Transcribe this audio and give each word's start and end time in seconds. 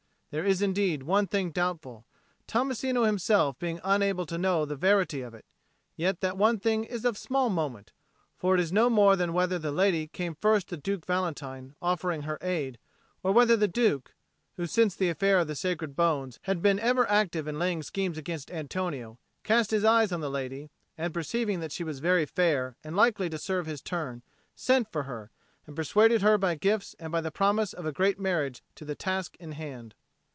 There 0.33 0.45
is 0.45 0.61
indeed 0.61 1.03
one 1.03 1.27
thing 1.27 1.51
doubtful, 1.51 2.05
Tommasino 2.47 3.03
himself 3.05 3.59
being 3.59 3.81
unable 3.83 4.25
to 4.27 4.37
know 4.37 4.63
the 4.63 4.77
verity 4.77 5.19
of 5.19 5.33
it; 5.33 5.43
yet 5.97 6.21
that 6.21 6.37
one 6.37 6.57
thing 6.57 6.85
is 6.85 7.03
of 7.03 7.17
small 7.17 7.49
moment, 7.49 7.91
for 8.37 8.53
it 8.55 8.61
is 8.61 8.71
no 8.71 8.89
more 8.89 9.17
than 9.17 9.33
whether 9.33 9.59
the 9.59 9.73
lady 9.73 10.07
came 10.07 10.33
first 10.35 10.69
to 10.69 10.77
Duke 10.77 11.05
Valentine, 11.05 11.75
offering 11.81 12.21
her 12.21 12.37
aid, 12.41 12.77
or 13.21 13.33
whether 13.33 13.57
the 13.57 13.67
Duke, 13.67 14.13
who 14.55 14.65
since 14.65 14.95
the 14.95 15.09
affair 15.09 15.37
of 15.39 15.47
the 15.47 15.53
sacred 15.53 15.97
bones 15.97 16.39
had 16.43 16.61
been 16.61 16.79
ever 16.79 17.05
active 17.11 17.45
in 17.45 17.59
laying 17.59 17.83
schemes 17.83 18.17
against 18.17 18.49
Antonio, 18.49 19.17
cast 19.43 19.71
his 19.71 19.83
eyes 19.83 20.13
on 20.13 20.21
the 20.21 20.31
lady, 20.31 20.69
and, 20.97 21.13
perceiving 21.13 21.59
that 21.59 21.73
she 21.73 21.83
was 21.83 21.99
very 21.99 22.25
fair 22.25 22.77
and 22.85 22.95
likely 22.95 23.29
to 23.29 23.37
serve 23.37 23.65
his 23.65 23.81
turn, 23.81 24.23
sent 24.55 24.89
for 24.93 25.03
her, 25.03 25.29
and 25.67 25.75
persuaded 25.75 26.21
her 26.21 26.37
by 26.37 26.55
gifts 26.55 26.95
and 26.99 27.11
by 27.11 27.19
the 27.19 27.31
promise 27.31 27.73
of 27.73 27.85
a 27.85 27.91
great 27.91 28.17
marriage 28.17 28.63
to 28.75 28.85
take 28.85 28.87
the 28.87 28.95
task 28.95 29.35
in 29.37 29.51
hand. 29.51 29.93